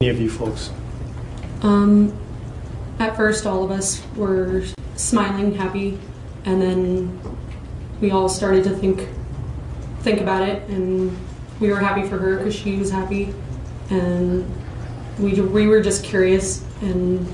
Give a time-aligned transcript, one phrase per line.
[0.00, 0.70] Any of you folks?
[1.62, 2.16] Um,
[3.00, 4.62] at first, all of us were
[4.94, 5.98] smiling, happy,
[6.44, 7.20] and then
[8.00, 9.08] we all started to think
[10.02, 11.18] think about it, and
[11.58, 13.34] we were happy for her because she was happy,
[13.90, 14.48] and
[15.18, 17.26] we we were just curious and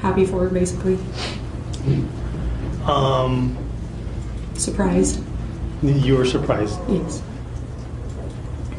[0.00, 0.98] happy for her, basically.
[2.86, 3.58] Um,
[4.54, 5.22] Surprised,
[5.82, 6.78] you were surprised.
[6.88, 7.22] yes,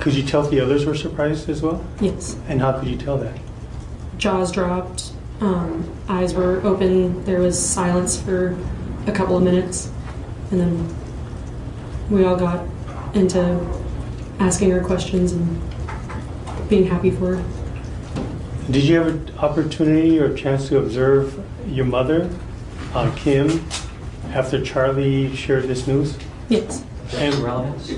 [0.08, 1.86] Could you tell the others were surprised as well?
[2.00, 2.38] yes.
[2.48, 3.38] And how could you tell that?
[4.18, 5.11] Jaws dropped,
[5.42, 7.25] um, eyes were open.
[7.25, 8.57] There was silence for
[9.06, 9.92] a couple of minutes,
[10.50, 10.96] and then
[12.10, 12.65] we all got
[13.15, 13.60] into
[14.39, 15.62] asking her questions and
[16.70, 17.43] being happy for her.
[18.71, 22.29] Did you have an opportunity or a chance to observe your mother,
[22.93, 23.50] uh, Kim,
[24.29, 26.18] after Charli shared this news?
[26.48, 26.86] Yes.
[27.14, 27.92] And relevance?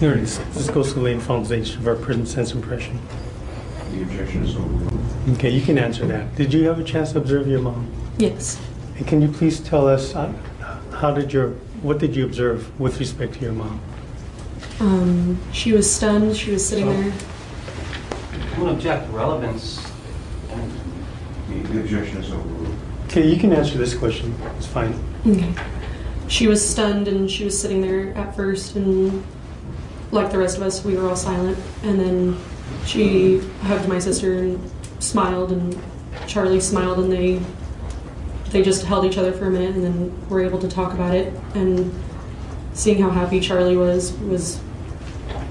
[0.00, 0.38] Here it is.
[0.54, 2.98] This goes to the main foundation of our present sense impression.
[3.92, 4.98] The objection is overruled.
[5.36, 6.34] Okay, you can answer that.
[6.36, 7.86] Did you have a chance to observe your mom?
[8.16, 8.58] Yes.
[8.96, 10.32] And can you please tell us uh,
[10.92, 11.50] how did your
[11.82, 13.80] what did you observe with respect to your mom?
[14.80, 16.34] Um, she was stunned.
[16.34, 17.12] She was sitting there.
[18.54, 19.86] I'm gonna object, relevance.
[21.48, 22.74] The the objection is overruled.
[23.04, 24.34] Okay, you can answer this question.
[24.56, 24.98] It's fine.
[25.26, 25.52] Okay.
[26.28, 29.22] She was stunned and she was sitting there at first, and
[30.12, 31.58] like the rest of us, we were all silent.
[31.82, 32.36] And then
[32.86, 35.74] she hugged my sister and smiled, and
[36.26, 37.40] Charli smiled, and they
[38.50, 41.14] they just held each other for a minute, and then were able to talk about
[41.14, 41.32] it.
[41.54, 41.92] And
[42.72, 44.60] seeing how happy Charli was was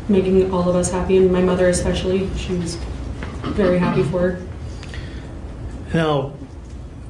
[0.07, 2.29] making all of us happy, and my mother especially.
[2.35, 2.75] She was
[3.43, 4.47] very happy for her.
[5.93, 6.33] Now,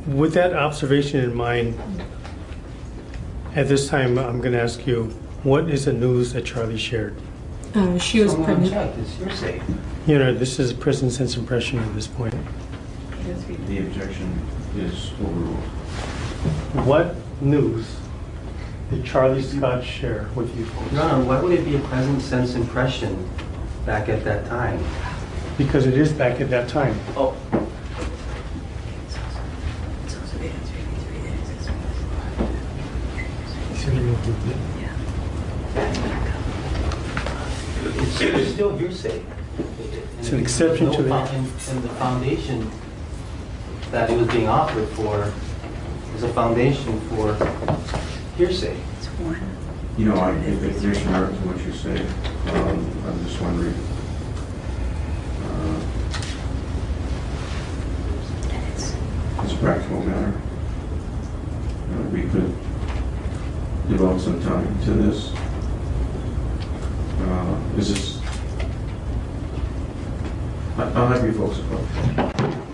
[0.08, 1.78] with that observation in mind,
[3.56, 5.06] at this time, I'm going to ask you,
[5.44, 7.16] what is the news that Charli shared?
[7.76, 8.74] Uh, she was So pregnant.
[8.76, 9.62] object, it's hearsay.
[10.08, 12.34] You know, this is a present sense impression at this point.
[13.68, 14.42] The objection
[14.76, 15.58] is overruled.
[16.88, 17.86] What news
[18.90, 20.94] did Charli Scott share with you folks?
[20.94, 23.30] Your Honor, why would it be a present sense impression
[23.86, 24.84] back at that time?
[25.58, 26.98] Because it is back at that time.
[27.16, 27.36] Oh,
[38.22, 39.22] it's it's still hearsay.
[40.20, 42.70] It's an exception to the- And and the foundation
[43.92, 45.32] that it was being offered for
[46.16, 47.34] is a foundation for
[48.38, 48.76] hearsay.
[48.98, 49.40] It's one.
[49.98, 52.00] You know, I think the commission heard what you say.
[52.54, 53.74] Um, I'm just wondering.
[55.46, 55.80] uh,
[59.44, 60.34] It's a practical matter.
[61.92, 62.54] Uh, We could
[63.90, 65.32] devote some time to this.
[70.78, 72.69] I- I'll have you folks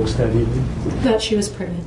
[0.00, 0.10] approach.
[0.10, 1.02] You folks that evening?
[1.02, 1.86] That she was pregnant.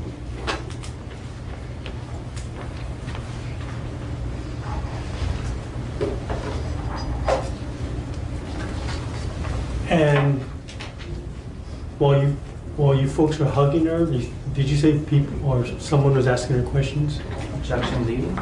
[9.90, 10.42] And
[12.00, 12.36] while you
[12.78, 16.64] while you folks were hugging her, did you say people or someone was asking her
[16.64, 17.20] questions?
[17.54, 18.36] Objection leading?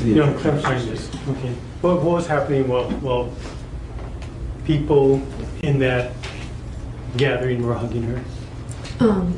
[0.00, 1.54] The You know, objections clarifying this, okay.
[1.80, 3.32] What, what was happening while, while
[4.66, 5.22] people
[5.62, 6.12] in that
[7.16, 8.22] gathering were hugging her?
[9.00, 9.36] Um,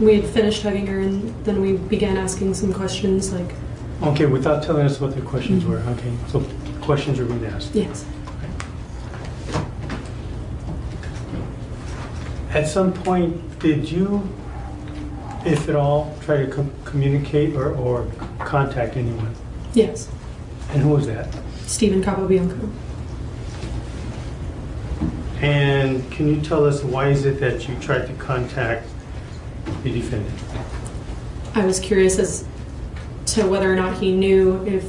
[0.00, 3.54] we had finished hugging her, and then we began asking some questions, like,
[4.02, 6.40] Okay, without telling us what the questions were, okay, so
[6.80, 7.74] questions were being asked.
[7.74, 8.04] yes.
[12.50, 14.28] At some point, did you,
[15.46, 18.06] if at all, try to com- communicate or, or
[18.40, 19.34] contact anyone?
[19.72, 20.08] Yes.
[20.70, 21.28] And who was that?
[21.66, 22.70] Steven Capobianco.
[25.42, 28.86] And can you tell us why is it that you tried to contact
[29.82, 30.38] the defendant?
[31.54, 32.46] I was curious as
[33.26, 34.84] to whether or not he knew if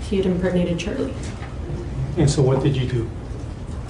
[0.00, 1.14] he had impregnated Charli.
[2.18, 3.10] And so what did you do?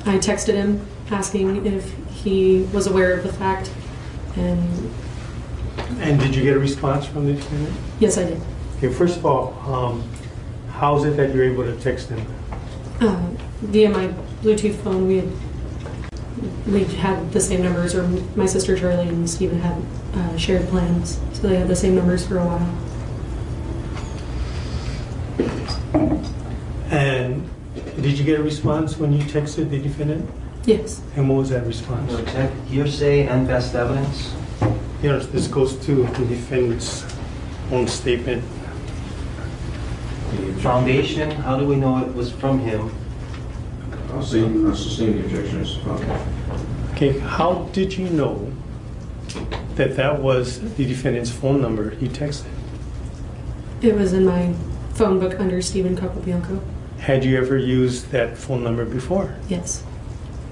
[0.07, 3.71] I texted him asking if he was aware of the fact,
[4.37, 4.91] and
[5.99, 7.77] And did you get a response from the defendant?
[7.99, 8.41] yes, I did.
[8.77, 10.09] Okay, first of all, um,
[10.71, 12.25] how is it that you're able to text him?
[13.01, 13.31] Uh,
[13.63, 14.09] via my
[14.43, 15.29] Bluetooth phone, we had
[16.67, 18.07] we had the same numbers, or
[18.37, 19.83] my sister Charli and Steven had
[20.15, 22.67] uh, shared plans, so they had the same numbers for a while.
[26.91, 27.49] And
[28.01, 30.31] did you get a response when you texted the defendant?
[30.65, 31.03] Yes.
[31.17, 32.13] And what was that response?
[32.13, 34.33] So check hearsay and best evidence.
[35.03, 37.05] You know, this goes to the defendant's
[37.71, 38.43] own statement.
[40.61, 42.91] Foundation, how do we know it was from him?
[44.13, 44.45] I'll see.
[44.45, 46.09] I'll sustain the objection as founded.
[46.95, 48.53] Okay, how did you know
[49.75, 52.47] that that was the defendant's phone number he texted?
[53.83, 54.53] It was in my
[54.95, 56.61] phone book under Steven Capobianco.
[57.01, 59.83] Had you ever used that phone number before Yes.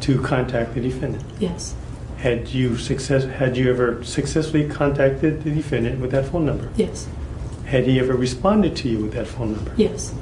[0.01, 1.23] to contact the defendant?
[1.39, 1.75] Yes.
[2.17, 6.69] Had you success, had you ever successfully contacted the defendant with that phone number?
[6.77, 7.09] Yes.
[7.67, 9.73] Had he ever responded to you with that phone number?
[9.77, 10.13] Yes.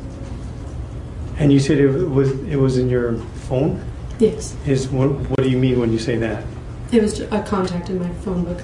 [1.39, 3.15] And you said it was it was in your
[3.49, 3.83] phone?
[4.21, 4.55] Yes.
[4.67, 6.45] Is what, what do you mean when you say that?
[6.93, 8.61] It was a contact in my phone book.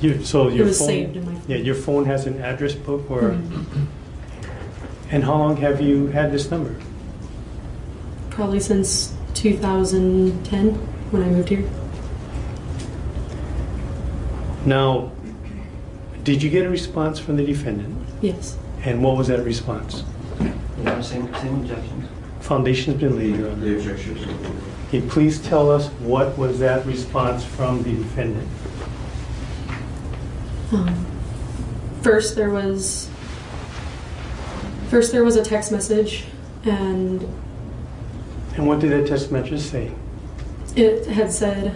[0.00, 1.42] You, so your it was phone, saved in my phone.
[1.48, 3.86] Yeah, your phone has an address book, or Mhm.
[5.10, 6.74] and how long have you had this number?
[8.30, 10.74] Probably since 2010
[11.10, 11.64] when I moved here.
[14.66, 15.10] Now,
[16.24, 17.96] did you get a response from the defendant?
[18.20, 18.56] Yes.
[18.84, 20.04] And what was that response?
[20.40, 20.52] You
[20.84, 22.04] know, same, same objections.
[22.48, 23.60] Foundation's been The laid, Your Honor.
[23.60, 24.62] the objection is overruled.
[24.88, 28.48] Okay, please tell us what was that response from the defendant?
[30.72, 31.06] Um,
[32.00, 33.10] first, there was
[34.88, 36.24] first there was a text message,
[36.64, 37.22] and
[38.56, 39.92] And what did that text message say?
[40.74, 41.74] it had said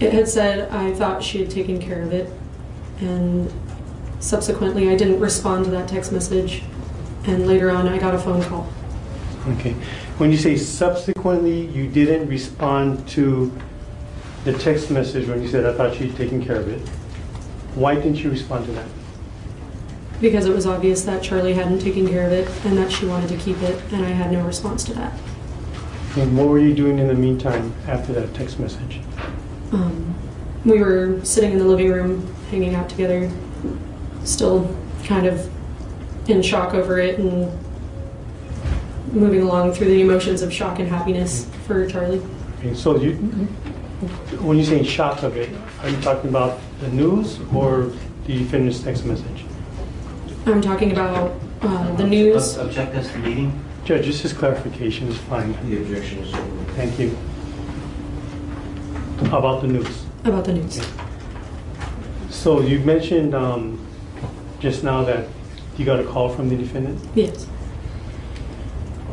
[0.00, 2.30] it had said I thought she had taken care of it,
[3.00, 3.52] and
[4.20, 6.62] subsequently I didn't respond to that text message,
[7.26, 8.68] and later on I got a phone call.
[9.48, 9.72] Okay.
[10.18, 13.52] When you say subsequently you didn't respond to
[14.44, 16.80] the text message when you said, I thought she'd taken care of it,
[17.74, 18.86] why didn't you respond to that?
[20.20, 23.28] Because it was obvious that Charli hadn't taken care of it and that she wanted
[23.28, 25.12] to keep it, and I had no response to that.
[26.16, 29.00] And what were you doing in the meantime after that text message?
[29.72, 30.14] Um,
[30.64, 33.30] we were sitting in the living room, hanging out together,
[34.24, 34.74] still
[35.04, 35.50] kind of
[36.28, 37.50] in shock over it and
[39.12, 42.24] moving along through the emotions of shock and happiness for Charli.
[42.58, 43.12] Okay, so you,
[44.42, 45.50] when you say shock of it,
[45.82, 47.92] are you talking about the news or
[48.26, 49.44] the defendant's text message?
[50.46, 52.58] I'm talking about uh, the news.
[52.58, 53.64] Ob- Object as to meeting.
[53.84, 55.52] Judge, just this clarification is fine.
[55.70, 56.68] The objection is overruled.
[56.70, 57.16] Thank you.
[59.36, 60.04] About the news.
[60.24, 60.80] About the news.
[62.30, 63.84] So you mentioned um,
[64.60, 65.28] just now that
[65.78, 67.00] you got a call from the defendant.
[67.14, 67.46] Yes.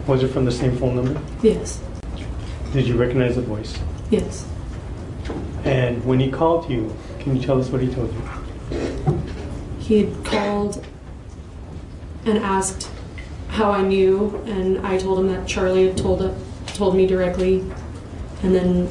[0.08, 1.22] Was it from the same phone number?
[1.41, 1.82] Yes.
[2.74, 3.77] Did you recognize the voice?
[4.10, 4.48] Yes.
[5.63, 9.22] And when he called you, can you tell us what he told you?
[9.79, 10.86] He had called
[12.25, 12.89] and asked
[13.50, 16.36] how I knew, and I told him that Charli had told
[16.67, 17.60] told me directly,
[18.41, 18.89] and then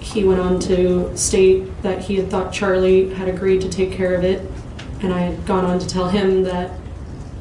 [0.00, 4.14] he went on to state that he had thought Charli had agreed to take care
[4.14, 4.48] of it,
[5.00, 6.72] and I had gone on to tell him that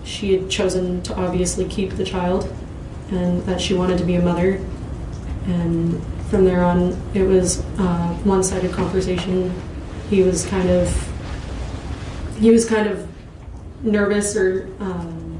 [0.06, 2.54] she had chosen to obviously keep the child,
[3.10, 4.62] and that she wanted to be a mother,
[5.48, 9.54] and from there on it was a one-sided conversation.
[10.10, 11.12] He was kind of
[12.40, 13.08] he was kind of
[13.84, 15.40] nervous or um,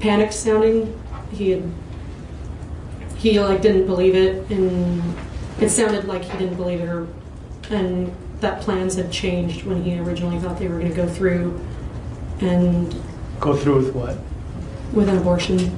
[0.00, 0.98] panicked sounding.
[1.32, 1.62] He had
[3.16, 5.02] he like didn't believe it, and
[5.60, 7.08] it sounded like he didn't believe it, or
[7.70, 11.60] and that plans had changed when he originally thought they were going to go through.
[12.40, 12.94] And
[13.40, 14.16] go through with what?
[14.92, 15.76] with an abortion.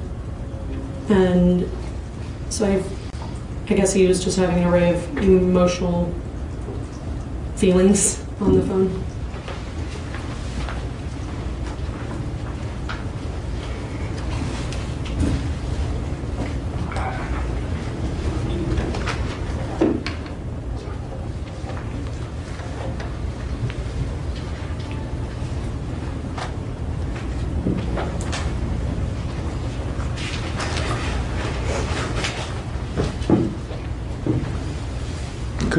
[1.09, 1.69] And
[2.49, 2.83] so I,
[3.69, 6.13] I guess he was just having an array of emotional
[7.55, 9.03] feelings on the phone.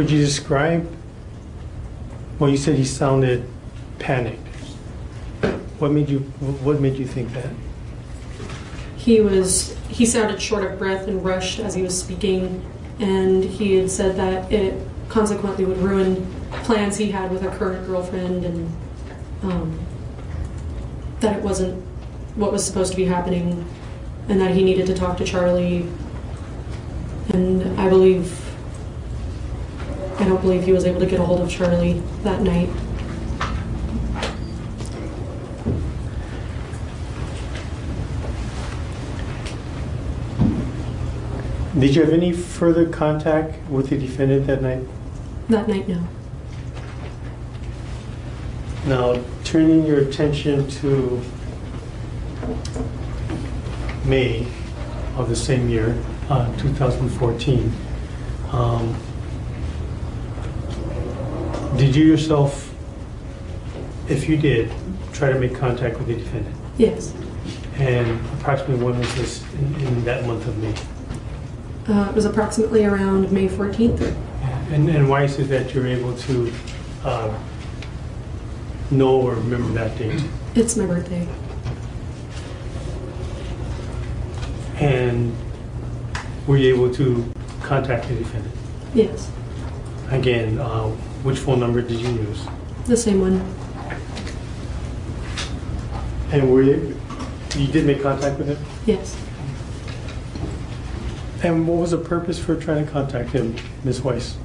[0.02, 0.92] Could you describe?
[2.40, 3.48] Well, you said he sounded
[4.00, 4.48] panicked.
[5.78, 6.18] What made you
[6.64, 7.50] What made you think that?
[8.96, 12.64] He was he sounded short of breath and rushed as he was speaking,
[12.98, 14.74] and he had said that it
[15.08, 16.26] consequently would ruin
[16.64, 18.76] plans he had with a current girlfriend, and
[19.44, 19.78] um,
[21.20, 21.80] that it wasn't
[22.34, 23.64] what was supposed to be happening,
[24.28, 25.88] and that he needed to talk to Charli.
[27.32, 28.41] And I believe
[30.22, 32.68] I don't believe he was able to get a hold of Charli that night.
[41.76, 44.86] Did you have any further contact with the defendant that night?
[45.48, 46.06] That night, no.
[48.86, 51.20] Now, turning your attention to
[54.04, 54.46] May
[55.16, 56.00] of the same year,
[56.30, 57.72] uh, 2014,
[58.52, 58.96] um,
[61.82, 62.72] did you yourself,
[64.08, 64.72] if you did,
[65.12, 66.54] try to make contact with the defendant?
[66.78, 67.12] Yes.
[67.74, 71.92] And approximately when was this in, in that month of May?
[71.92, 74.00] Uh, it was approximately around May 14th.
[74.70, 76.52] And, and why is it that you're able to
[77.02, 77.36] uh,
[78.92, 80.22] know or remember that date?
[80.54, 81.26] It's my birthday.
[84.76, 85.34] And
[86.46, 87.28] were you able to
[87.60, 88.54] contact the defendant?
[88.94, 89.32] Yes.
[90.10, 92.46] Again, uh, which phone number did you use?
[92.86, 93.40] The same one.
[96.32, 96.98] And were you,
[97.56, 98.58] you did make contact with him?
[98.86, 99.16] Yes.
[101.44, 104.02] And what was the purpose for trying to contact him, Ms.
[104.02, 104.36] Weiss?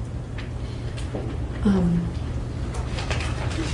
[1.64, 2.06] Um,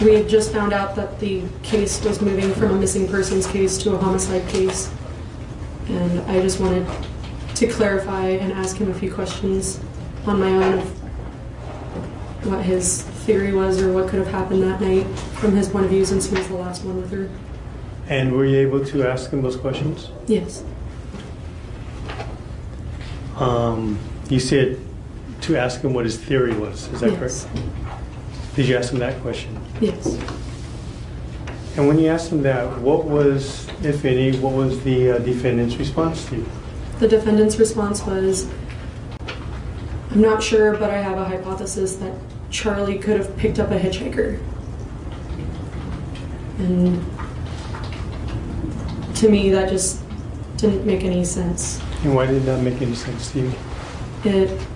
[0.03, 3.79] we had just found out that the case was moving from a missing persons case
[3.79, 4.91] to a homicide case.
[5.89, 6.87] And I just wanted
[7.57, 9.81] to clarify and ask him a few questions
[10.27, 11.04] on my own of
[12.47, 15.91] what his theory was or what could have happened that night from his point of
[15.91, 17.29] view since he was the last one with her.
[18.09, 20.11] And were you able to ask him those questions?
[20.27, 20.63] Yes.
[23.37, 23.99] Um,
[24.29, 24.79] you said
[25.43, 26.89] to ask him what his theory was.
[26.93, 27.45] Is that yes.
[27.45, 27.67] correct?
[28.57, 29.59] Did you ask him that question?
[29.81, 30.19] Yes.
[31.77, 35.77] And when you asked him that, what was, if any, what was the uh, defendant's
[35.77, 36.47] response to you?
[37.01, 38.49] The defendant's response was,
[40.13, 42.13] I'm not sure, but I have a hypothesis that
[42.55, 44.39] Charli could have picked up a hitchhiker.
[46.59, 47.05] And
[49.17, 50.01] to me, that just
[50.57, 51.83] didn't make any sense.
[52.05, 53.53] And why did that make any sense to you?
[54.25, 54.67] It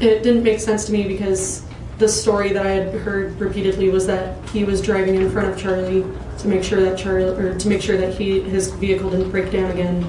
[0.00, 1.64] it didn't make sense to me because
[1.98, 5.56] the story that I had heard repeatedly was that he was driving in front of
[5.56, 6.02] Charli
[6.38, 9.50] to make sure that Charli or to make sure that he his vehicle didn't break
[9.50, 10.04] down again.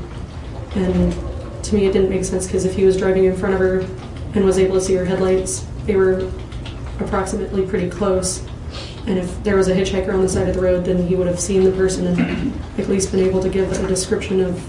[0.76, 1.14] And
[1.64, 3.80] to me, it didn't make sense because if he was driving in front of her
[4.36, 6.32] and was able to see her headlights, they were
[7.00, 8.46] approximately pretty close.
[9.08, 11.28] And if there was a hitchhiker on the side of the road, then he would
[11.28, 14.60] have seen the person and at least been able to give a description of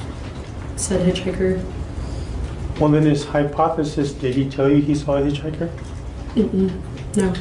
[0.76, 1.64] said hitchhiker.
[2.78, 5.70] Well, then his hypothesis, did he tell you he saw a hitchhiker?
[6.34, 7.16] Mm-mm.
[7.16, 7.32] No.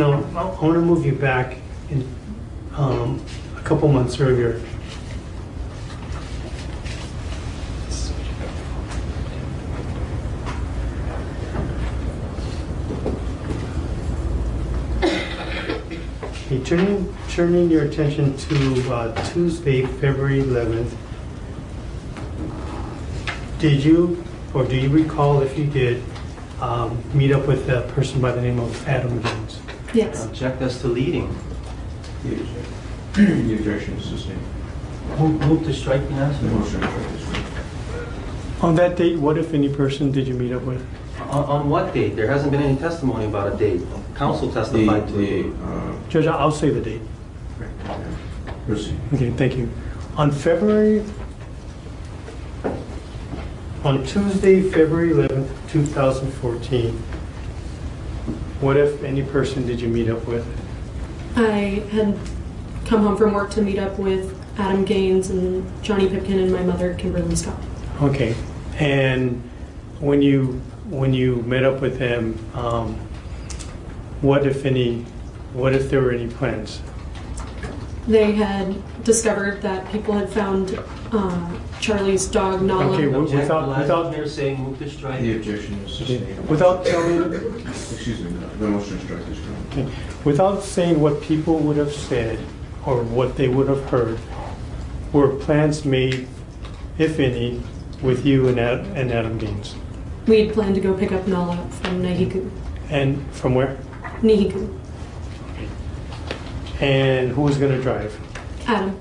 [0.00, 1.58] Now, I want to move you back
[1.90, 2.08] in,
[2.74, 3.22] um,
[3.54, 4.58] a couple months earlier.
[16.46, 20.96] Okay, turning, turning your attention to uh, Tuesday, February 11th.
[23.58, 26.02] Did you, or do you recall if you did,
[26.62, 29.60] um, meet up with a person by the name of Adam Jones?
[29.94, 30.24] Yes.
[30.26, 31.34] Object us to leading.
[33.14, 34.40] The objection is sustained.
[35.18, 36.42] Move move to strike the answer.
[36.44, 37.46] The motion is sustained.
[38.62, 40.86] On that date, what if any person did you meet up with?
[41.30, 42.14] On, on what date?
[42.14, 43.82] There hasn't been any testimony about a date.
[44.14, 45.52] Council The, testified to the, it.
[45.64, 47.00] uh, Judge, I'll say the date.
[48.66, 48.96] Proceed.
[49.14, 49.68] Okay, thank you.
[50.16, 51.02] On February,
[53.84, 57.02] on Tuesday, February 11th, 2014,
[58.60, 60.46] what if any person did you meet up with?
[61.36, 62.16] I had
[62.84, 66.62] come home from work to meet up with Adam Gaines and Johnny Pipkin and my
[66.62, 67.58] mother, Kimberly Scott.
[68.02, 68.34] Okay,
[68.78, 69.42] and
[70.00, 72.94] when you, when you met up with them, um,
[74.20, 75.02] what if any,
[75.52, 76.80] what if there were any plans?
[78.08, 80.78] They had discovered that people had found
[81.12, 81.48] uh,
[81.80, 82.94] Charli's dog Nala.
[82.94, 85.20] Okay, well- Object, without- the without- one here saying move to strike.
[85.20, 86.48] The objection is sustained.
[86.48, 87.32] Without telling,
[87.68, 89.86] Excuse me, the motion to strike is granted.
[89.86, 89.88] Okay.
[90.24, 92.38] Without saying what people would have said
[92.86, 94.18] or what they would have heard,
[95.12, 96.26] were plans made,
[96.98, 97.60] if any,
[98.02, 99.74] with you and Ad- and Adam Gaines?
[100.26, 102.48] We had planned to go pick up Nala from Nahiku.
[102.88, 103.76] And from where?
[104.22, 104.68] Nahiku.
[106.80, 108.18] And who was going to drive?
[108.66, 108.98] Adam.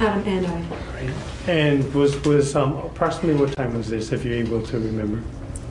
[0.00, 0.64] Adam and I.
[1.50, 5.22] And was, was um, approximately what time was this, if you're able to remember?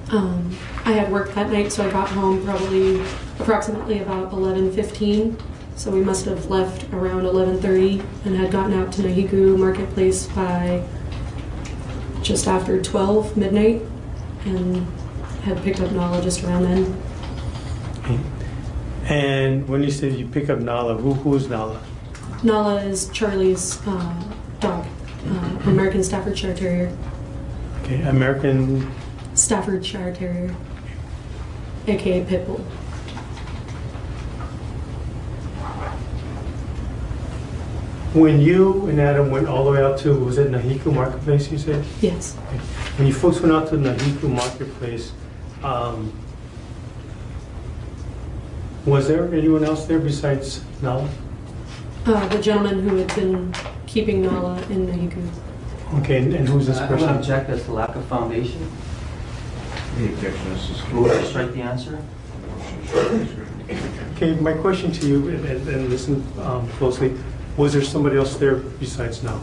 [0.10, 3.02] Um, I had work that night, so I got home probably
[3.40, 5.40] approximately about 11:15.
[5.76, 10.84] So we must have left around 11:30 and had gotten out to Nahiku Marketplace by
[12.22, 13.82] just after 12 midnight,
[14.46, 14.88] and
[15.44, 17.04] had picked up Nala just around then.
[18.00, 18.20] Okay.
[19.10, 21.82] And when you said you pick up Nala, who, who's Nala?
[22.44, 24.24] Nala is Charli's uh,
[24.60, 24.86] dog,
[25.26, 26.96] uh, American Staffordshire Terrier.
[27.84, 28.92] Okay, American,
[29.34, 30.54] Staffordshire Terrier,
[31.88, 32.62] aka Pitbull.
[38.14, 41.58] when you and Adam went all the way out to, was it Nahiku Marketplace, you
[41.58, 41.86] said?
[42.02, 42.34] Yes.
[42.98, 45.12] When you folks went out to Nahiku Marketplace,
[45.64, 46.12] um,
[48.88, 51.08] was there anyone else there besides Nala?
[52.06, 53.54] Uh, the gentleman who had been
[53.86, 55.30] keeping Nala in the Nahiku.
[56.00, 57.18] Okay, and and who's this I'm going to person?
[57.20, 58.66] object as to lack of foundation.
[59.98, 60.94] The objection is sustained.
[60.94, 61.92] Move to strike the answer.
[62.56, 64.16] Motion to strike is granted.
[64.16, 67.14] Okay, my question to you, and- and and listen um, closely,
[67.58, 69.42] was there somebody else there besides Nala?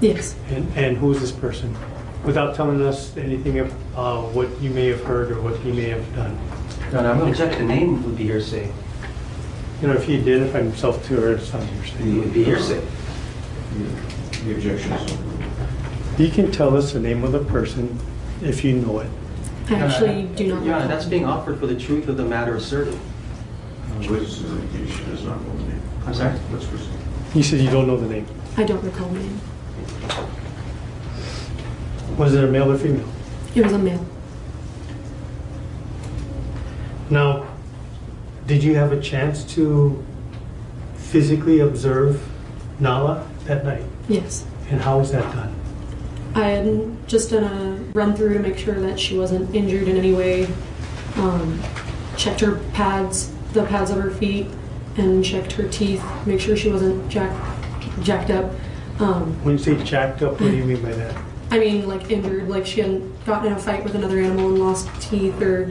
[0.00, 0.36] Yes.
[0.50, 1.74] And and who is this person?
[2.24, 5.88] Without telling us anything of uh, what you may have heard or what he may
[5.90, 6.38] have done.
[6.92, 7.58] No, no, I'm going to object.
[7.58, 8.72] The name would be hearsay.
[9.82, 12.18] You know, if he identified himself to her, it sounds It interesting.
[12.20, 12.80] would be hearsay.
[12.80, 15.14] The- The objection is.
[16.18, 17.98] You can tell us the name of the person
[18.42, 19.08] if you know it.
[19.70, 20.64] I actually do not.
[20.64, 20.88] Yeah, recall.
[20.88, 22.94] that's being offered for the truth of the matter asserted.
[22.94, 25.80] Uh, Witness's indication does not know the name.
[26.06, 26.34] I'm sorry?
[26.52, 26.88] Let's proceed.
[27.34, 28.26] You said you don't know the name.
[28.58, 29.40] I don't recall the name.
[32.18, 33.08] Was it a male or female?
[33.54, 34.04] It was a male.
[37.10, 37.46] Now,
[38.46, 40.04] did you have a chance to
[40.96, 42.22] physically observe
[42.80, 43.84] Nala that night?
[44.08, 44.44] Yes.
[44.70, 45.54] And how was that done?
[46.34, 49.96] I had just done a run through to make sure that she wasn't injured in
[49.96, 50.48] any way.
[51.16, 51.60] Um,
[52.16, 54.48] checked her pads, the pads of her feet,
[54.96, 56.04] and checked her teeth.
[56.26, 57.32] Make sure she wasn't jack,
[58.02, 58.50] jacked up.
[58.98, 61.16] Um, When you say jacked up, what do you mean by that?
[61.50, 64.58] I mean, like injured, like she hadn't gotten in a fight with another animal and
[64.58, 65.70] lost teeth or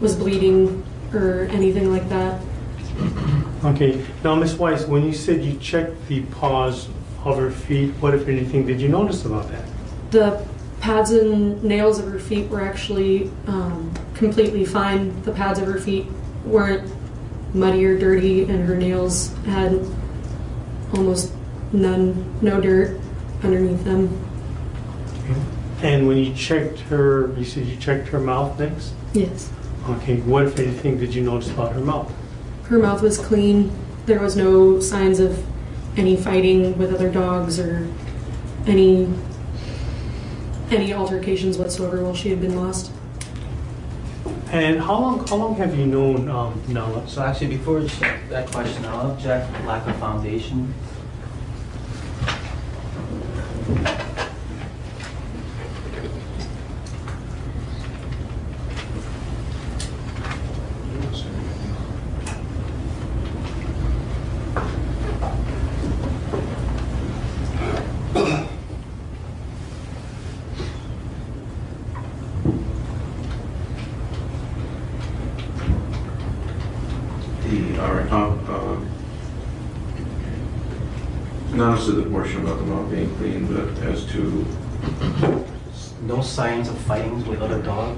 [0.00, 2.40] was bleeding or anything like that.
[3.64, 4.56] Okay, now Ms.
[4.56, 6.88] Weiss, when you said you checked the paws
[7.24, 9.64] of her feet, what if anything did you notice about that?
[10.10, 10.46] The
[10.80, 15.22] pads and nails of her feet were actually um, completely fine.
[15.22, 16.06] The pads of her feet
[16.44, 16.92] weren't
[17.54, 19.86] muddy or dirty, and her nails had
[20.92, 21.32] almost
[21.72, 22.98] none, no dirt
[23.42, 24.08] underneath them.
[25.82, 28.92] And when you checked her, you said you checked her mouth next?
[29.12, 29.50] Yes.
[29.88, 32.12] Okay, what if anything did you notice about her mouth?
[32.64, 33.72] Her mouth was clean.
[34.06, 35.44] There was no signs of
[35.96, 37.88] any fighting with other dogs or
[38.66, 39.12] any
[40.70, 42.90] any altercations whatsoever while she had been lost.
[44.50, 47.06] And how long, how long have you known um, Nala?
[47.08, 50.72] So actually, before that question, I'll object lack of foundation.
[77.44, 78.80] The, all right, uh, uh,
[81.54, 84.46] not as to the portion about the mouth being clean, but as to
[86.02, 87.96] No signs of fighting with other dog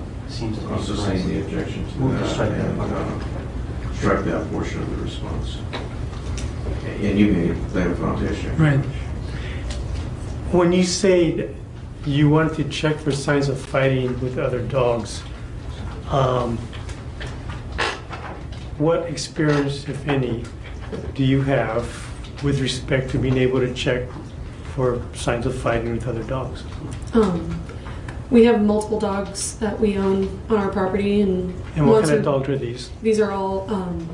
[1.04, 1.68] seems to be also saying the correct.
[1.68, 2.90] objection to Move to that strike that and part.
[2.92, 5.58] uh, strike that portion of the response.
[7.02, 8.56] And you may lay a foundation.
[8.56, 8.80] Right.
[10.52, 11.54] When you say
[12.06, 15.22] you wanted to check for signs of fighting with other dogs,
[16.10, 16.58] um,
[18.78, 20.44] what experience, if any,
[21.14, 21.84] do you have
[22.42, 24.02] with respect to being able to check
[24.74, 26.62] for signs of fighting with other dogs?
[27.14, 27.60] Um,
[28.30, 32.20] we have multiple dogs that we own on our property, and And what once kind
[32.20, 32.90] of we- dogs are these?
[33.02, 34.08] These are all um,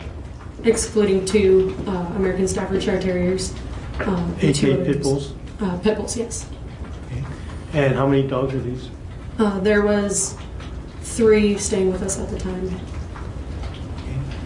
[0.65, 3.55] excluding two uh, American Staffordshire Terriers.
[4.01, 5.33] Um, and two AKA pit bulls?
[5.61, 6.49] Uh, pit bulls, yes.
[7.73, 8.89] And how many dogs are these?
[9.39, 10.37] Uh, there was
[11.03, 12.69] three staying with us at the time.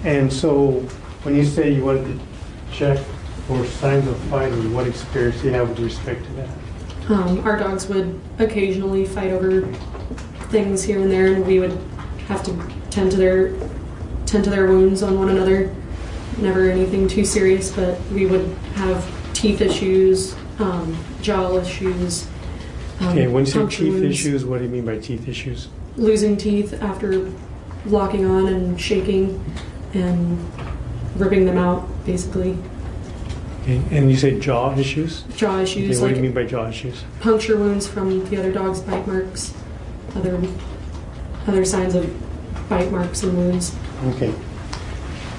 [0.04, 0.72] And so,
[1.22, 2.20] when you say you wanted to
[2.70, 2.98] check
[3.46, 6.48] for signs of fighting, what experience do you have with respect to that?
[7.08, 9.62] Um, our dogs would occasionally fight over
[10.48, 11.78] things here and there, and we would
[12.28, 13.54] have to tend to their
[14.26, 15.74] tend to their wounds on one another.
[16.38, 22.26] Never anything too serious, but we would have teeth issues, um, jaw issues.
[23.00, 25.68] Um, Okay, when you say teeth wounds, issues, what do you mean by teeth issues?
[25.96, 27.30] losing teeth after
[27.86, 29.44] locking on and shaking
[29.92, 30.38] and
[31.16, 32.58] ripping them out, basically.
[33.64, 35.22] Okay, And you say jaw issues?
[35.36, 37.02] Jaw Okay, issues, what do you mean by jaw issues?
[37.20, 39.54] puncture wounds from the other dog's bite marks,
[40.14, 40.38] other
[41.46, 42.04] other signs of
[42.68, 43.74] bite marks and wounds.
[44.08, 44.34] Okay.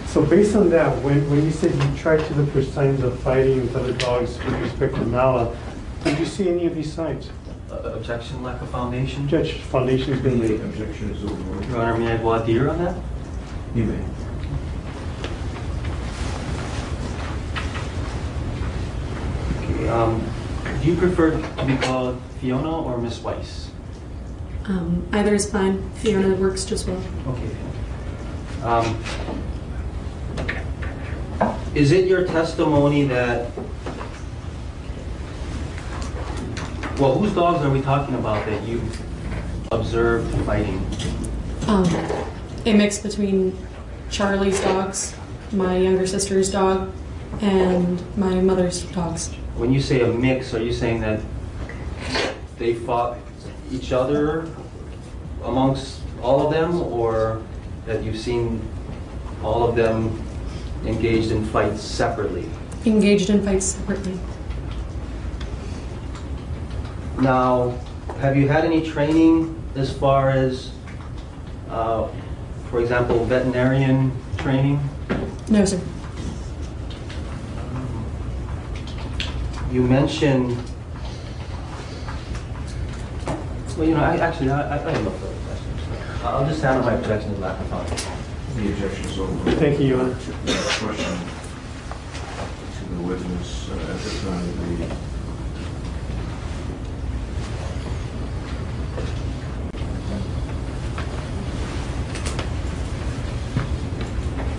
[0.07, 3.19] So based on that, when, when you said you tried to look for signs of
[3.19, 5.55] fighting with other dogs with respect to Nala,
[6.03, 7.29] did you see any of these signs?
[7.71, 9.27] Uh, Objection, lack of foundation?
[9.27, 10.61] Judge, foundation's been The laid.
[10.61, 11.65] objection is overruled.
[11.67, 12.95] Your Honor, may I voir dire on that?
[13.75, 13.99] You may.
[19.87, 20.21] Um,
[20.81, 23.69] Do you prefer to be called Fiona or Miss Weiss?
[24.65, 25.89] Um, either is fine.
[25.95, 27.01] Fiona works just well.
[27.27, 27.51] Okay.
[28.63, 28.97] Um,
[31.75, 33.51] Is it your testimony that,
[36.97, 38.81] well, whose dogs are we talking about that you
[39.71, 40.85] observed fighting?
[41.67, 41.85] Um,
[42.65, 43.57] a mix between
[44.09, 45.15] Charli's dogs,
[45.51, 46.91] my younger sister's dog,
[47.41, 49.31] and my mother's dogs.
[49.55, 51.21] When you say a mix, are you saying that
[52.57, 53.17] they fought
[53.71, 54.47] each other
[55.43, 57.41] amongst all of them, or
[57.85, 58.61] that you've seen
[59.43, 60.21] all of them
[60.85, 62.49] engaged in fights separately?
[62.85, 64.19] Engaged in fights separately.
[67.19, 67.77] Now,
[68.19, 70.71] have you had any training as far as,
[71.69, 72.09] uh,
[72.69, 74.79] for example, veterinarian training?
[75.49, 75.79] No, sir.
[79.75, 80.55] You mentioned,
[83.77, 86.23] well, you know, I actually, I I- I have no further questions.
[86.23, 88.11] I'll just handle my objection and lack of foundation.
[88.55, 89.59] The objection is overruled.
[89.59, 90.15] Thank you, Your Honor.
[90.15, 91.17] Question
[92.77, 94.95] to the witness uh, at the time of the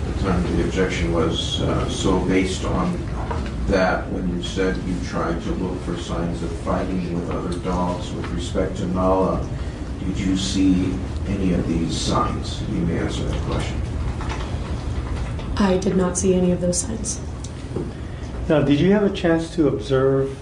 [0.05, 2.93] the time the objection was, uh, so based on
[3.67, 8.11] that, when you said you tried to look for signs of fighting with other dogs
[8.13, 9.45] with respect to Nala,
[9.99, 10.93] did you see
[11.27, 12.61] any of these signs?
[12.69, 13.81] You may answer that question.
[15.57, 17.19] I did not see any of those signs.
[18.47, 20.37] Now, did you have a chance to observe,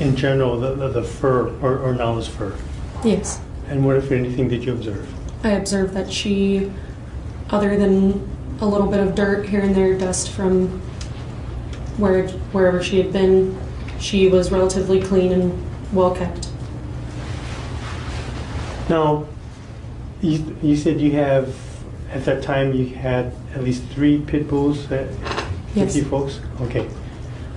[0.00, 2.56] in general, the, the- the fur or, or Nala's fur?
[3.04, 3.40] Yes.
[3.68, 5.08] And what, if anything, did you observe?
[5.44, 6.72] I observed that she,
[7.50, 8.28] other than
[8.60, 10.80] a little bit of dirt here and there, dust from
[11.98, 13.58] where wherever she had been,
[13.98, 16.48] she was relatively clean and well kept.
[18.88, 19.26] Now,
[20.20, 21.54] you, you said you have,
[22.10, 25.08] at that time, you had at least three pit bulls that,
[25.74, 25.94] Yes.
[25.94, 26.40] with you folks?
[26.60, 26.88] Okay.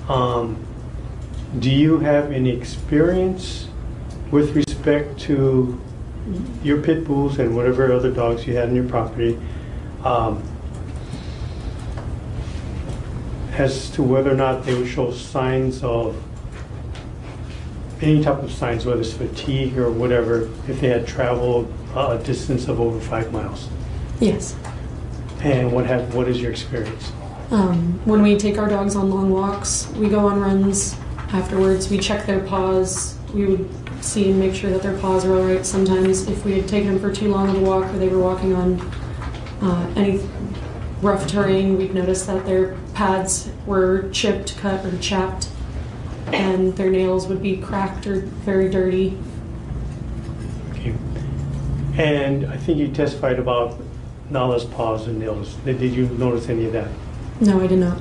[0.10, 0.58] Um,
[1.60, 3.68] do you have any experience
[4.32, 5.80] with respect to
[6.64, 9.38] your pit bulls and whatever other dogs you had on your property?
[10.04, 10.42] Um,
[13.58, 16.16] as to whether or not they would show signs of
[18.02, 22.68] any type of signs, whether it's fatigue or whatever, if they had traveled a distance
[22.68, 23.68] of over five miles?
[24.20, 24.56] Yes.
[25.42, 27.12] And what have, what is your experience?
[27.50, 30.96] Um, when we take our dogs on long walks, we go on runs.
[31.30, 33.18] Afterwards, we check their paws.
[33.34, 35.66] We would see and make sure that their paws are all right.
[35.66, 38.22] Sometimes, if we had taken them for too long of a walk or they were
[38.22, 38.80] walking on
[39.62, 40.20] uh, any
[41.02, 45.50] rough terrain, we'd notice that their pads were chipped, cut, or chapped,
[46.28, 49.18] and their nails would be cracked or very dirty.
[50.72, 50.94] Okay.
[51.98, 53.80] And I think you testified about
[54.30, 55.54] Nala's paws and nails.
[55.66, 56.90] Did you notice any of that?
[57.40, 58.00] No, I did not.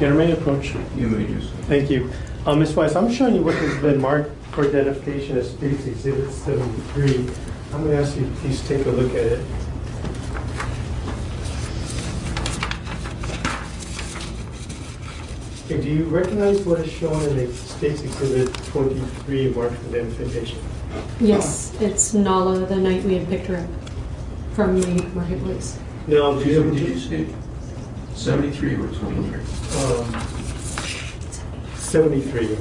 [0.00, 0.74] Your main approach.
[0.96, 1.48] You may do so.
[1.66, 2.12] Thank you.
[2.46, 2.76] Uh, Ms.
[2.76, 7.28] Weiss, I'm showing you what has been marked for identification as States Exhibit 73.
[7.72, 9.44] I'm going to ask you to please take a look at it.
[15.64, 20.60] Okay, do you recognize what is shown in the States Exhibit 23 marked for identification?
[21.18, 23.68] Yes, it's Nala the night we had picked her up
[24.54, 25.76] from the marketplace.
[26.06, 27.26] No, do you, Did you say
[28.28, 29.40] 73 or 23?
[29.40, 30.20] um,
[31.76, 32.58] 73.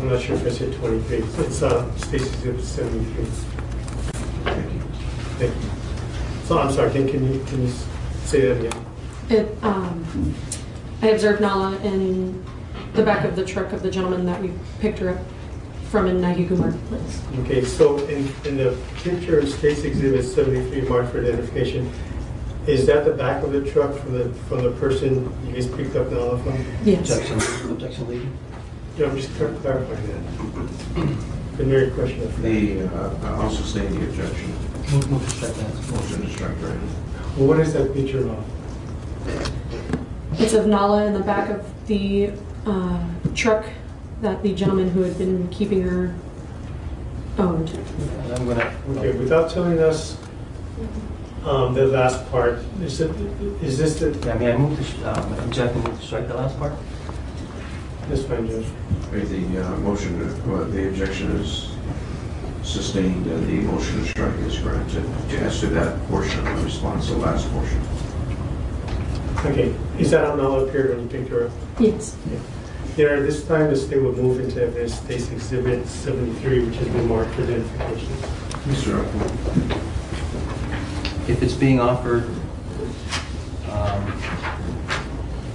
[0.00, 1.18] I'm not sure if I said 23.
[1.18, 3.24] It's uh, States Exhibit 73.
[4.42, 4.80] Thank you.
[5.38, 5.70] Thank you.
[6.44, 7.72] So, I'm sorry, can, can you, can you
[8.24, 8.84] say that again?
[9.28, 10.34] It, um,
[11.02, 12.44] I observed Nala in
[12.94, 15.18] the back of the truck of the gentleman that we picked her up
[15.92, 17.22] from in Nahiku Marketplace.
[17.42, 21.92] Okay, so in, in the picture of States Exhibit 73 marked for identification,
[22.66, 25.96] is that the back of the truck from the, from the person you just picked
[25.96, 26.64] up Nala from?
[26.84, 27.10] Yes.
[27.10, 28.28] Objection, objection, lady?
[28.96, 31.32] Yeah, I'm just clarifying that.
[31.56, 34.52] Been very question of The, uh, I'll sustain the objection.
[34.92, 35.90] Move, move to strike that.
[35.90, 36.80] Motion to strike read.
[37.36, 38.44] Well, what is that picture of?
[40.40, 42.32] It's of Nala in the back of the
[42.66, 43.66] uh, truck
[44.22, 46.14] that the gentleman who had been keeping her
[47.38, 47.70] owned.
[47.70, 48.74] And I'm gonna.
[48.90, 50.16] Okay, without telling us
[51.44, 53.10] um, the last part, is it,
[53.62, 56.28] is this the, Yeah, may I move to, sh- um, object and move to strike
[56.28, 56.72] the last part?
[58.08, 58.66] this fine, Judge.
[59.08, 61.70] Okay, The uh, motion, uh, the objection is
[62.62, 65.04] sustained and the motion to strike is granted.
[65.40, 67.80] As to that portion of the response, the last portion.
[69.46, 71.52] Okay, is that how Nala appeared when you picked her up?
[71.80, 72.16] Yes.
[72.96, 77.08] Yeah, this time the state will move into evidence States Exhibit 73, which has been
[77.08, 78.08] marked for identification.
[78.68, 79.02] Mr.
[79.02, 79.81] Upwood.
[81.28, 82.24] If it's being offered
[83.70, 84.22] um,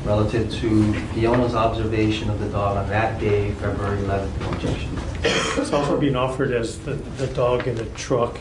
[0.06, 4.98] relative to Fiona's observation of the dog on that day, February 11th, no objection.
[5.24, 8.40] It's also being offered as the, the dog in the truck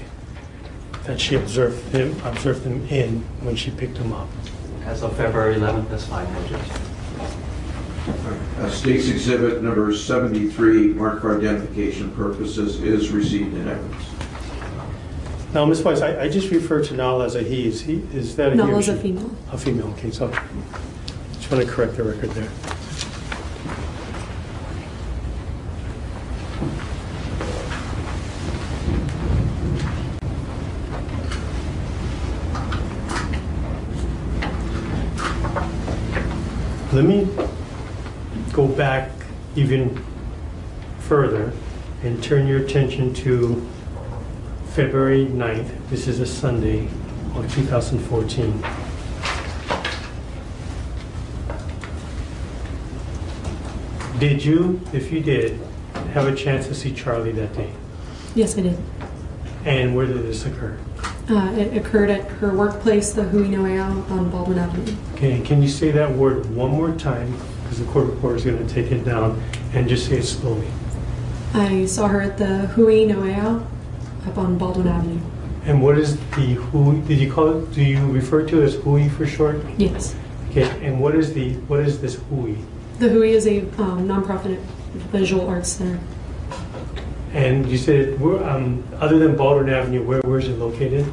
[1.03, 4.29] that she observed him, observed him in when she picked him up.
[4.85, 6.77] As of February 11th, that's fine, no objection.
[8.59, 14.16] Uh, State's Exhibit number 73, marked for identification purposes, is received in evidence.
[15.57, 15.83] Now, Ms.
[15.83, 17.69] Weiss, I, I just refer to Nala as a he.
[17.69, 19.35] Is he, is that a he or Nala's a female.
[19.51, 20.29] A female, okay, so
[21.33, 22.51] just want to correct the record there.
[36.93, 37.27] Let me
[38.53, 39.11] go back
[39.55, 40.05] even
[40.99, 41.55] further
[42.03, 43.67] and turn your attention to
[44.77, 45.89] February 9th.
[45.89, 46.87] This is a Sunday
[47.35, 48.63] of 2014.
[54.19, 55.59] Did you, if you did,
[56.13, 57.73] have a chance to see Charli that day?
[58.35, 58.79] Yes, I did.
[59.65, 60.79] And where did this occur?
[61.31, 64.95] Uh, it occurred at her workplace, the Hui Noeau on Baldwin Avenue.
[65.15, 67.35] Okay, can you say that word one more time?
[67.63, 70.69] Because the court reporter is going to take it down and just say it slowly.
[71.55, 73.67] I saw her at the Hui Noeau
[74.27, 75.21] up on Baldwin Avenue.
[75.65, 77.01] And what is the Hui?
[77.07, 77.73] Did you call it?
[77.73, 79.61] Do you refer to it as Hui for short?
[79.79, 80.15] Yes.
[80.51, 82.57] Okay, and what is the what is this Hui?
[82.99, 84.59] The Hui is a um, nonprofit
[85.13, 85.99] visual arts center.
[87.33, 91.13] And you said, um, other than Baldwin Avenue, where where is it located?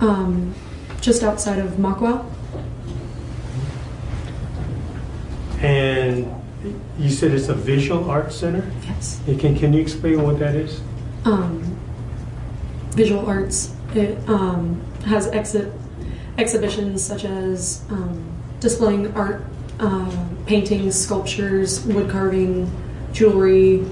[0.00, 0.54] Um,
[1.00, 2.30] just outside of Makawao.
[5.60, 6.30] And
[6.98, 8.70] you said it's a visual arts center.
[8.84, 9.20] Yes.
[9.24, 10.80] Can can you explain what that is?
[11.24, 11.78] Um,
[12.94, 13.74] visual arts.
[13.94, 15.72] It um, has exit
[16.38, 18.24] exhibitions such as um,
[18.60, 19.44] displaying art,
[19.78, 22.70] uh, paintings, sculptures, wood carving,
[23.12, 23.84] jewelry,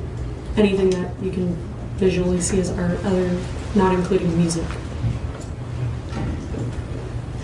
[0.57, 1.55] anything that you can
[1.97, 3.39] visually see as art, other
[3.75, 4.67] not including music.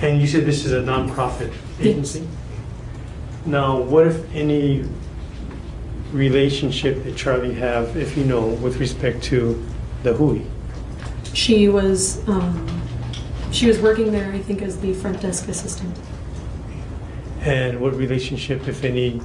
[0.00, 2.26] And you said this is a nonprofit agency?
[3.46, 4.84] Now, what if any
[6.12, 9.64] relationship did Charli have, if you know, with respect to
[10.02, 10.42] the Hui?
[11.34, 12.66] She was um,
[13.50, 15.96] she was working there, I think, as the front desk assistant.
[17.40, 19.22] And what relationship, if any,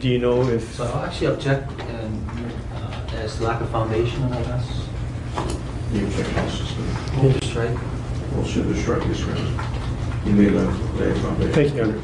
[0.00, 2.28] do you know if, So I'll actually object and,
[2.74, 4.86] uh, as lack of foundation, I guess.
[5.92, 7.44] The objection is sustained.
[7.44, 7.78] Strike.
[8.32, 9.60] Well, should the strike is granted.
[10.26, 11.52] You may then lay foundation.
[11.52, 12.02] Thank you, Your Honor.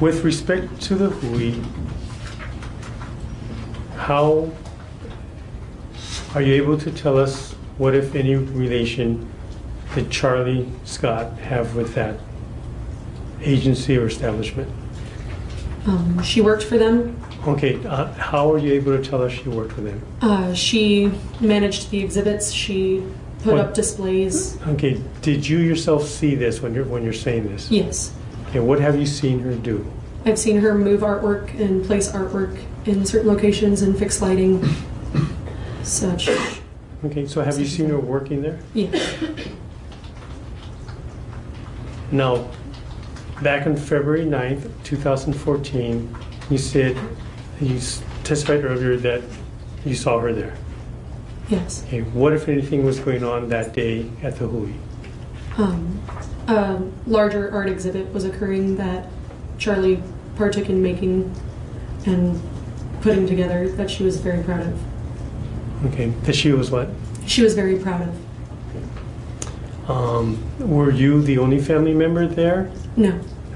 [0.00, 1.54] with respect to the Hui,
[3.96, 4.50] how
[6.34, 9.28] are you able to tell us what, if any, relation
[9.94, 12.18] did Charli Scott have with that
[13.40, 14.70] agency or establishment?
[15.86, 17.18] Um, she worked for them.
[17.46, 20.02] Okay, uh, how are you able to tell us she worked for them?
[20.20, 21.10] Uh, she
[21.40, 22.52] managed the exhibits.
[22.52, 23.02] She
[23.42, 23.60] put What?
[23.60, 24.60] up displays.
[24.68, 27.70] Okay, did you yourself see this when you're when you're saying this?
[27.70, 28.12] Yes.
[28.48, 29.86] Okay, what have you seen her do?
[30.24, 34.62] I've seen her move artwork and place artwork in certain locations and fix lighting.
[35.84, 36.28] Such.
[37.04, 38.58] Okay, so have you seen her working there?
[38.74, 38.90] Yeah.
[42.10, 42.50] Now,
[43.42, 46.16] back on February 9th, 2014,
[46.50, 46.96] you said,
[47.60, 47.78] you
[48.24, 49.22] testified earlier that
[49.84, 50.56] you saw her there.
[51.48, 51.84] Yes.
[51.86, 54.72] Okay, what, if anything, was going on that day at the Hui?
[55.56, 56.02] Um,
[56.46, 59.08] a larger art exhibit was occurring that
[59.58, 60.02] Charli
[60.36, 61.34] partook in making
[62.06, 62.40] and
[63.02, 64.80] putting together that she was very proud of.
[65.86, 66.88] Okay, that she was what?
[67.26, 69.90] She was very proud of.
[69.90, 72.70] Um, were you the only family member there?
[72.96, 73.12] No.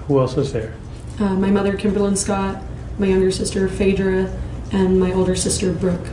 [0.07, 0.75] Who else was there?
[1.19, 2.63] Uh, my mother, Kimberlyn Scott,
[2.99, 4.33] my younger sister, Phaedra,
[4.73, 6.07] and my older sister, Brooke.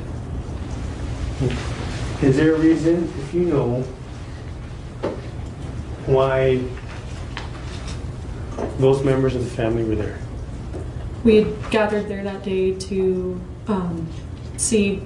[2.21, 3.81] Is there a reason, if you know,
[6.05, 6.61] why
[8.79, 10.19] those members of the family were there?
[11.23, 14.07] We had gathered there that day to um,
[14.57, 15.01] see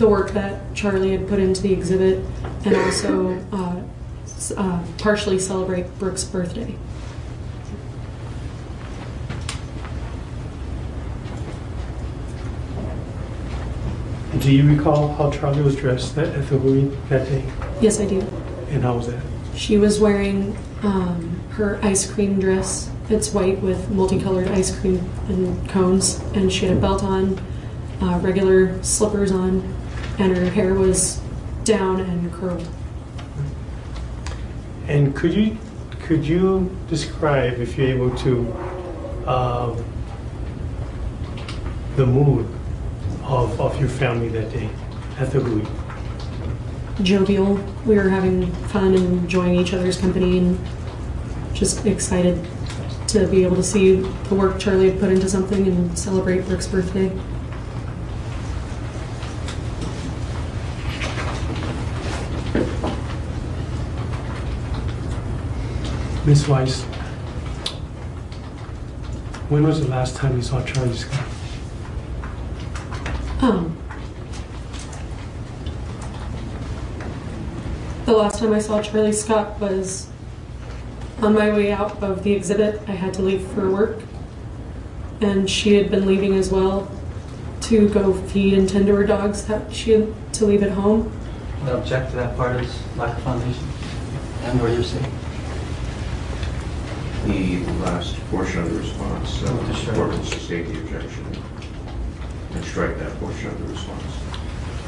[0.00, 2.24] the work that Charli had put into the exhibit
[2.64, 3.82] and also uh,
[4.56, 6.74] uh, partially celebrate Brooke's birthday.
[14.38, 17.44] Do you recall how Charli was dressed at at the Hui that day?
[17.82, 18.20] Yes, I do.
[18.70, 19.22] And how was that?
[19.54, 22.90] She was wearing um, her ice cream dress.
[23.10, 27.38] It's white with multicolored ice cream and cones, and she had a belt on,
[28.00, 29.76] uh, regular slippers on,
[30.20, 31.20] and her hair was
[31.64, 32.68] down and curled.
[34.86, 35.56] And could you
[36.02, 38.52] could you describe, if you're able to,
[39.28, 39.84] um,
[41.94, 42.48] the mood
[43.22, 44.68] of, of your family that day
[45.18, 45.64] at the Hui?
[47.04, 47.54] Jovial.
[47.86, 50.58] We were having fun and enjoying each other's company, and
[51.54, 52.44] just excited
[53.08, 56.66] to be able to see the work Charli had put into something and celebrate Brooke's
[56.66, 57.10] birthday.
[66.26, 66.82] Miss Weiss,
[69.48, 71.26] when was the last time you saw Charli Scott?
[73.42, 73.74] Um,
[78.04, 80.08] the last time I saw Charli Scott was
[81.22, 82.82] on my way out of the exhibit.
[82.86, 84.00] I had to leave for work,
[85.22, 86.90] and she had been leaving as well
[87.62, 91.10] to go feed and tend to her dogs that she had to leave at home.
[91.64, 93.66] I object to that part as lack of foundation.
[94.42, 95.19] And what you're saying.
[97.40, 99.96] The last portion of the response, uh, Move to the strike.
[99.96, 101.24] court will sustain the objection
[102.52, 104.02] and strike that portion of the response.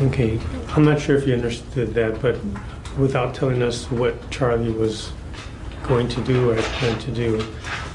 [0.03, 0.39] Okay,
[0.77, 2.37] I'm not sure if you understood that, but
[2.99, 5.13] without telling us what Charli was
[5.85, 7.43] going to do or planned to do,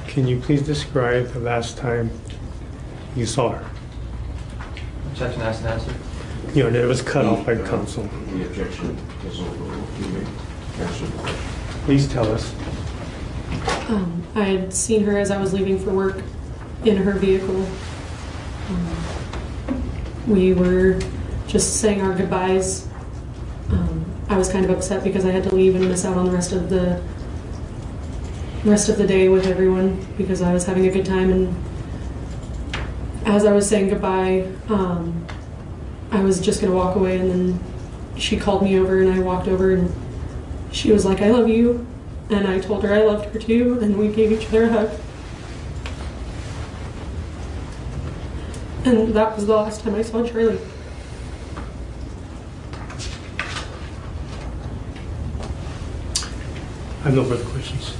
[0.07, 2.09] can you please describe the last time
[3.15, 3.69] you saw her?
[5.11, 5.95] Objection asked and answered.
[6.55, 8.09] You know, that it was cut off by The, uh, counsel.
[8.31, 9.87] The objection is overruled.
[9.99, 11.37] You may answer the question.
[11.85, 12.55] Please tell us.
[13.87, 16.21] Um, I had seen her as I was leaving for work
[16.83, 17.65] in her vehicle.
[18.69, 19.87] Um,
[20.27, 20.99] we were
[21.47, 22.87] just saying our goodbyes.
[23.69, 26.25] Um, I was kind of upset because I had to leave and miss out on
[26.25, 27.01] the rest of the
[28.65, 31.31] rest of the day with everyone because I was having a good time.
[31.31, 31.55] And
[33.25, 35.25] as I was saying goodbye, um,
[36.11, 37.59] I was just gonna walk away, and then
[38.17, 39.93] she called me over, and I walked over, and
[40.71, 41.85] she was like, "I love you."
[42.29, 44.91] And I told her I loved her too, and we gave each other a hug.
[48.85, 50.59] And that was the last time I saw Charli.
[56.99, 57.96] I have no further questions.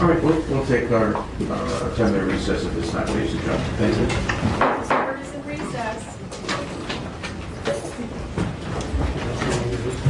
[0.00, 1.20] All right, we'll, we'll take our uh,
[1.96, 3.74] 10-minute recess at this time, ladies and gentlemen.
[3.76, 4.73] Thank you.